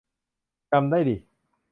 [0.71, 1.15] จำได้ดิ